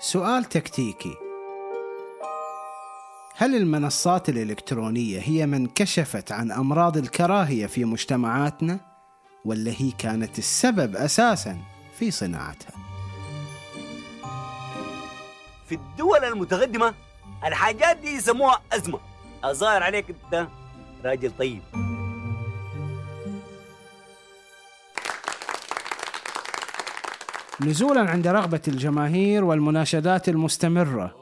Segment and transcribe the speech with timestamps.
[0.00, 1.14] سؤال تكتيكي
[3.36, 8.80] هل المنصات الإلكترونية هي من كشفت عن أمراض الكراهية في مجتمعاتنا؟
[9.44, 11.58] ولا هي كانت السبب أساسا
[11.98, 12.72] في صناعتها؟
[15.68, 16.94] في الدول المتقدمة
[17.44, 19.00] الحاجات دي يسموها أزمة
[19.44, 20.48] الظاهر عليك أنت
[21.04, 21.62] راجل طيب
[27.60, 31.14] نزولا عند رغبة الجماهير والمناشدات المستمرة.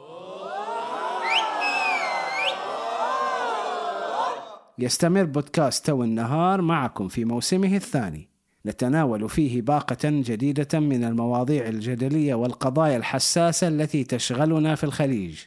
[4.79, 8.29] يستمر بودكاست تو النهار معكم في موسمه الثاني.
[8.65, 15.39] نتناول فيه باقة جديدة من المواضيع الجدلية والقضايا الحساسة التي تشغلنا في الخليج.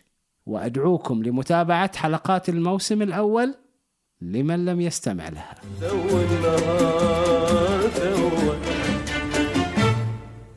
[0.46, 3.54] وأدعوكم لمتابعة حلقات الموسم الأول
[4.20, 5.54] لمن لم يستمع لها.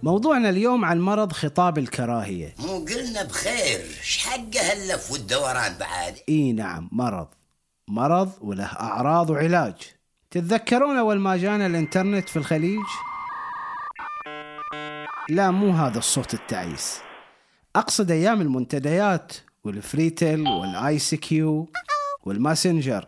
[0.03, 2.55] موضوعنا اليوم عن مرض خطاب الكراهية.
[2.59, 7.27] مو قلنا بخير إيش حق هاللف والدوران بعد؟ إي نعم مرض.
[7.87, 9.73] مرض وله أعراض وعلاج.
[10.31, 12.85] تتذكرون أول ما جانا الإنترنت في الخليج؟
[15.29, 16.97] لا مو هذا الصوت التعيس.
[17.75, 21.69] أقصد أيام المنتديات وال FreeTel وال ICQ
[22.23, 23.07] وال Messenger.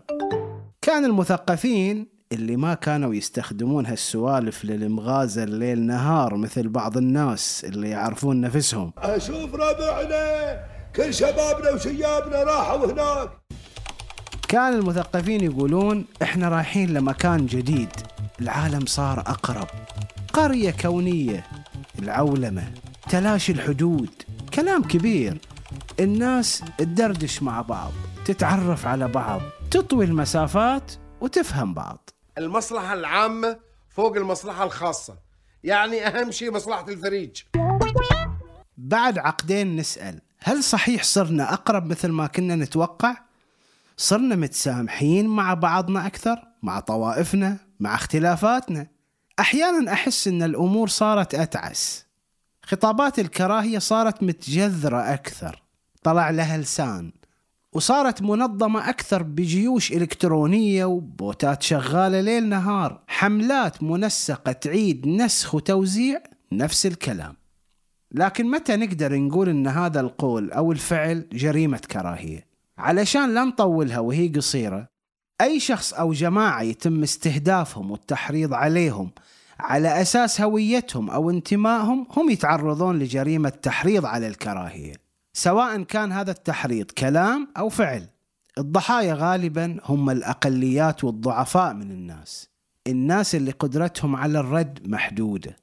[0.82, 8.42] كان المثقفين اللي ما كانوا يستخدمون هالسوالف للمغازل ليل نهار مثل بعض الناس اللي يعرفون
[8.42, 8.94] نفسهم.
[8.98, 10.66] أشوف ربعنا
[10.96, 13.30] كل شبابنا وشيابنا راحوا هناك.
[14.48, 17.90] كان المثقفين يقولون إحنا رايحين لمكان جديد
[18.42, 19.68] العالم صار أقرب.
[20.34, 21.44] قرية كونية
[22.00, 22.64] العولمة
[23.10, 24.10] تلاشي الحدود
[24.54, 25.38] كلام كبير.
[26.00, 27.92] الناس تدردش مع بعض
[28.26, 32.05] تتعرف على بعض تطوي المسافات وتفهم بعض.
[32.38, 35.18] المصلحة العامة فوق المصلحة الخاصة
[35.64, 37.42] يعني أهم شيء مصلحة الفريج
[38.78, 43.18] بعد عقدين نسأل هل صحيح صرنا أقرب مثل ما كنا نتوقع؟
[43.98, 48.88] صرنا متسامحين مع بعضنا أكثر؟ مع طوائفنا؟ مع اختلافاتنا؟
[49.40, 52.06] أحيانا أحس أن الأمور صارت أتعس
[52.64, 55.64] خطابات الكراهية صارت متجذرة أكثر
[56.04, 57.12] طلع لها لسان
[57.76, 63.02] وصارت منظمة أكثر بجيوش إلكترونية وبوتات شغالة ليل نهار.
[63.08, 67.36] حملات منسقة تعيد نسخ وتوزيع نفس الكلام.
[68.12, 72.48] لكن متى نقدر نقول إن هذا القول أو الفعل جريمة كراهية؟
[72.78, 74.88] علشان لا نطولها وهي قصيرة
[75.42, 79.12] أي شخص أو جماعة يتم استهدافهم والتحريض عليهم
[79.60, 85.05] على أساس هويتهم أو انتمائهم هم يتعرضون لجريمة تحريض على الكراهية.
[85.38, 88.08] سواء كان هذا التحريض كلام أو فعل.
[88.58, 92.50] الضحايا غالبا هم الأقليات والضعفاء من الناس.
[92.88, 95.56] الناس اللي قدرتهم على الرد محدودة.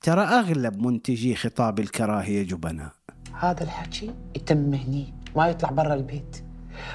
[0.00, 2.92] ترى أغلب منتجي خطاب الكراهية جبناء.
[3.38, 6.44] هذا الحكي يتم هني ما يطلع برا البيت.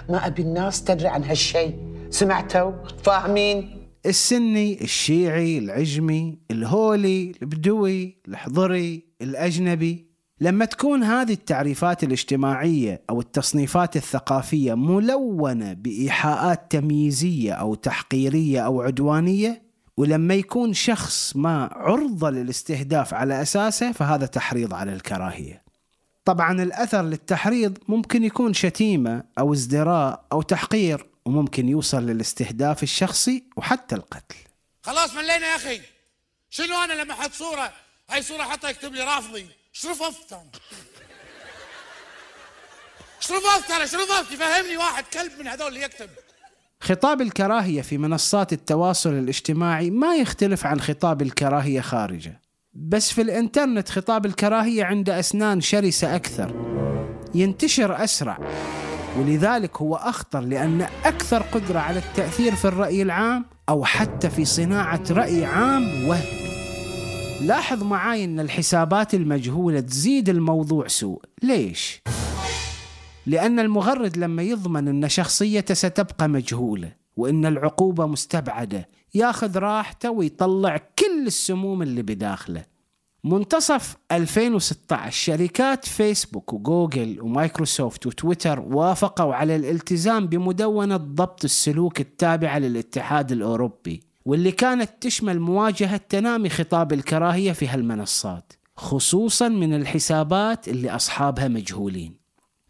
[0.10, 1.80] ما أبي الناس تدري عن هالشيء
[2.10, 2.72] سمعتوا؟
[3.04, 10.15] فاهمين؟ السني الشيعي العجمي الهولي البدوي الحضري الأجنبي.
[10.42, 19.62] لما تكون هذه التعريفات الاجتماعية أو التصنيفات الثقافية ملونة بإيحاءات تمييزية أو تحقيرية أو عدوانية
[19.98, 25.64] ولما يكون شخص ما عرضه للاستهداف على أساسه فهذا تحريض على الكراهية.
[26.26, 33.96] طبعا الأثر للتحريض ممكن يكون شتيمة أو ازدراء أو تحقير وممكن يوصل للاستهداف الشخصي وحتى
[33.96, 34.36] القتل.
[34.84, 35.82] خلاص ملينا يا أخي
[36.50, 37.72] شنو أنا لما أحط صورة
[38.10, 39.46] هاي صورة حطها يكتب لي رافضي
[39.86, 40.44] رفضت أنا
[43.32, 46.10] رفضت أنا شنو رفضت يفهمني واحد كلب من هذول اللي يكتب
[46.82, 52.42] خطاب الكراهية في منصات التواصل الاجتماعي ما يختلف عن خطاب الكراهية خارجة.
[52.74, 56.76] بس في الإنترنت خطاب الكراهية عنده أسنان شرسة أكثر.
[57.36, 58.38] ينتشر أسرع
[59.18, 65.04] ولذلك هو أخطر لأن أكثر قدرة على التأثير في الرأي العام أو حتى في صناعة
[65.10, 66.45] رأي عام وهمي.
[67.42, 72.02] لاحظ معاي إن الحسابات المجهولة تزيد الموضوع سوء، ليش؟
[73.26, 81.28] لأن المغرد لما يضمن أن شخصيته ستبقى مجهولة وأن العقوبة مستبعدة ياخذ راحته ويطلع كل
[81.28, 82.64] السموم اللي بداخله.
[83.24, 93.32] منتصف 2016 شركات فيسبوك وجوجل ومايكروسوفت وتويتر وافقوا على الالتزام بمدونة ضبط السلوك التابعة للاتحاد
[93.32, 94.15] الأوروبي.
[94.26, 102.16] واللي كانت تشمل مواجهة تنامي خطاب الكراهية في هالمنصات خصوصا من الحسابات اللي أصحابها مجهولين.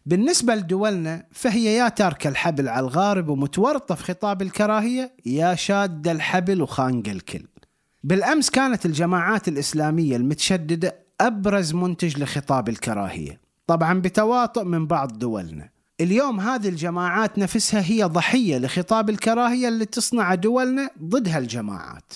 [0.06, 6.62] بالنسبة لدولنا فهي يا تاركة الحبل على الغارب ومتورطة في خطاب الكراهية يا شادة الحبل
[6.62, 7.46] وخانق الكل
[8.04, 15.75] بالأمس كانت الجماعات الإسلامية المتشددة أبرز منتج لخطاب الكراهية طبعا بتواطؤ من بعض دولنا.
[16.00, 22.12] اليوم هذه الجماعات نفسها هي ضحية لخطاب الكراهية اللي تصنع دولنا ضد هالجماعات.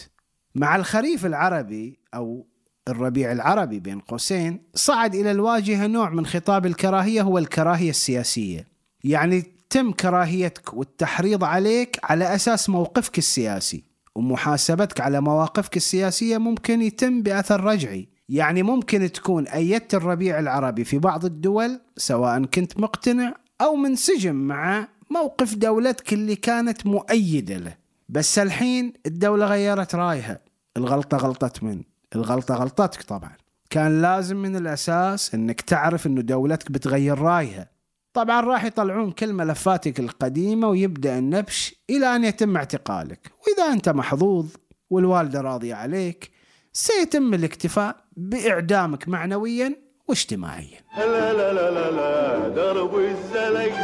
[0.54, 2.46] مع الخريف العربي أو
[2.88, 8.66] الربيع العربي بين قوسين صعد إلى الواجهة نوع من خطاب الكراهية هو الكراهية السياسية.
[9.04, 13.84] يعني تم كراهيتك والتحريض عليك على أساس موقفك السياسي
[14.14, 18.08] ومحاسبتك على مواقفك السياسية ممكن يتم بأثر رجعي.
[18.28, 24.88] يعني ممكن تكون أيدت الربيع العربي في بعض الدول سواء كنت مقتنع أو منسجم مع
[25.10, 27.76] موقف دولتك اللي كانت مؤيدة له.
[28.08, 30.40] بس الحين الدولة غيرت رأيها.
[30.76, 31.82] الغلطة غلطة من؟
[32.14, 33.36] الغلطة غلطتك طبعا.
[33.70, 37.70] كان لازم من الأساس أنك تعرف أنه دولتك بتغير رأيها.
[38.12, 43.32] طبعا راح يطلعون كل ملفاتك القديمة ويبدأ النبش إلى أن يتم اعتقالك.
[43.46, 44.46] وإذا أنت محظوظ
[44.90, 46.30] والوالدة راضية عليك
[46.72, 50.80] سيتم الاكتفاء بإعدامك معنويا واجتماعيا.
[50.96, 53.74] لا لا لا لا لا درب الزلق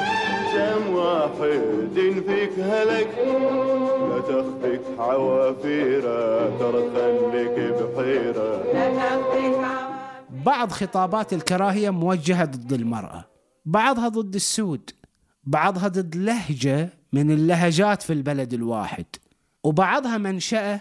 [0.55, 1.63] جم واحد
[2.27, 3.13] فيك هلك.
[4.11, 8.47] لا تخفيك حوافيره ترثن لك بحيره
[10.45, 13.25] بعض خطابات الكراهية موجهة ضد المرأة
[13.65, 14.91] بعضها ضد السود
[15.45, 19.07] بعضها ضد لهجة من اللهجات في البلد الواحد
[19.65, 20.81] وبعضها منشأة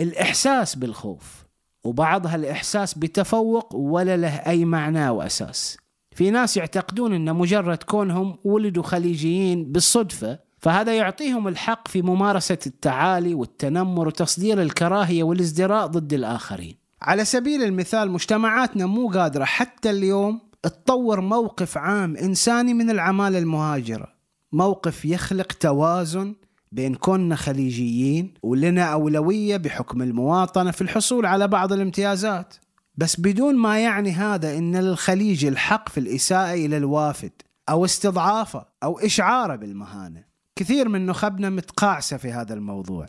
[0.00, 1.44] الإحساس بالخوف.
[1.84, 5.76] وبعضها الإحساس بتفوق ولا له أي معنى وأساس.
[6.14, 13.34] في ناس يعتقدون أن مجرد كونهم ولدوا خليجيين بالصدفة فهذا يعطيهم الحق في ممارسة التعالي
[13.34, 16.76] والتنمر وتصدير الكراهية والازدراء ضد الآخرين.
[17.02, 24.08] على سبيل المثال مجتمعاتنا مو قادرة حتى اليوم تطور موقف عام إنساني من العمالة المهاجرة.
[24.52, 26.34] موقف يخلق توازن
[26.72, 32.54] بين كوننا خليجيين ولنا أولوية بحكم المواطنة في الحصول على بعض الامتيازات.
[32.96, 37.32] بس بدون ما يعني هذا أن للخليج الحق في الإساءة إلى الوافد
[37.68, 40.24] أو استضعافه أو إشعاره بالمهانة.
[40.56, 43.06] كثير من نخبنا متقاعسة في هذا الموضوع.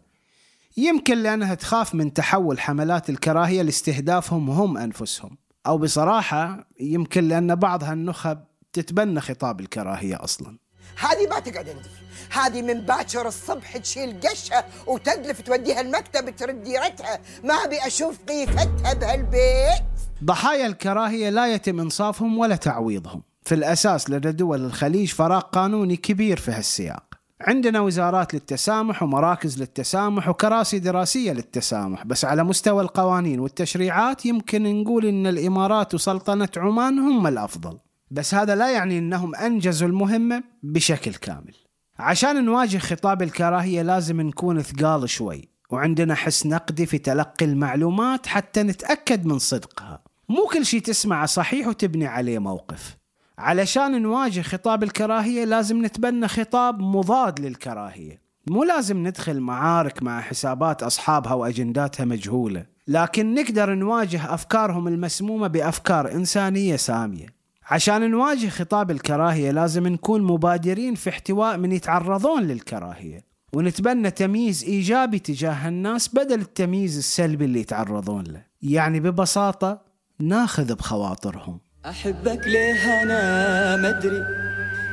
[0.77, 5.37] يمكن لأنها تخاف من تحول حملات الكراهية لاستهدافهم هم أنفسهم.
[5.67, 8.39] أو بصراحة يمكن لأن بعض هالنخب
[8.73, 10.62] تتبنى خطاب الكراهية أصلاً.
[10.97, 11.89] هذه ما تقعد عندي.
[12.31, 17.19] هذه من باكر الصبح تشيل قشها وتدلف توديها المكتب ترد ديرتها.
[17.43, 19.83] ما أبي أشوف قيفتها بهالبيت.
[20.23, 23.23] ضحايا الكراهية لا يتم إنصافهم ولا تعويضهم.
[23.43, 27.03] في الأساس لدى دول الخليج فراغ قانوني كبير في هالسياق.
[27.41, 32.05] عندنا وزارات للتسامح ومراكز للتسامح وكراسي دراسية للتسامح.
[32.05, 37.77] بس على مستوى القوانين والتشريعات يمكن نقول إن الإمارات وسلطنة عمان هم الأفضل.
[38.13, 41.53] بس هذا لا يعني أنهم أنجزوا المهمة بشكل كامل.
[41.99, 48.63] عشان نواجه خطاب الكراهية لازم نكون ثقال شوي وعندنا حس نقدي في تلقي المعلومات حتى
[48.63, 50.03] نتأكد من صدقها.
[50.29, 52.97] مو كل شيء تسمعه صحيح وتبني عليه موقف.
[53.37, 58.21] علشان نواجه خطاب الكراهية لازم نتبنى خطاب مضاد للكراهية.
[58.47, 66.11] مو لازم ندخل معارك مع حسابات أصحابها وأجنداتها مجهولة لكن نقدر نواجه أفكارهم المسمومة بأفكار
[66.11, 67.42] إنسانية سامية.
[67.65, 73.25] عشان نواجه خطاب الكراهية لازم نكون مبادرين في احتواء من يتعرضون للكراهية.
[73.53, 78.41] ونتبنى تمييز إيجابي تجاه الناس بدل التمييز السلبي اللي يتعرضون له.
[78.61, 79.81] يعني ببساطة
[80.19, 81.59] ناخذ بخواطرهم.
[81.85, 84.23] أحبك ليه أنا مدري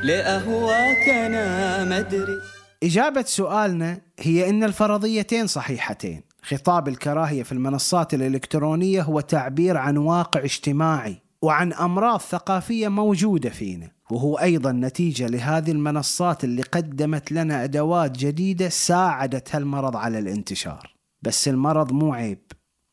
[0.03, 2.37] ليه أهواك أنا مدري
[2.83, 6.21] إجابة سؤالنا هي إن الفرضيتين صحيحتين.
[6.43, 11.20] خطاب الكراهية في المنصات الإلكترونية هو تعبير عن واقع اجتماعي.
[11.41, 18.69] وعن أمراض ثقافية موجودة فينا وهو أيضا نتيجة لهذه المنصات اللي قدمت لنا أدوات جديدة
[18.69, 20.95] ساعدت هالمرض على الانتشار.
[21.21, 22.39] بس المرض مو عيب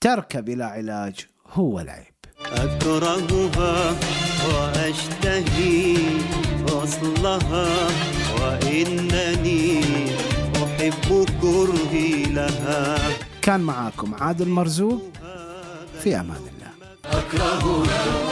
[0.00, 2.14] تركه بلا علاج هو العيب.
[2.52, 3.97] أكرهها
[4.49, 5.97] وأشتهي
[6.73, 7.88] وصلها
[8.40, 9.81] وإنني
[10.64, 12.99] أحب كرهي لها.
[13.43, 15.02] كان معاكم عادل مرزوق
[16.00, 16.73] في أمان الله.
[17.05, 18.28] أكرهها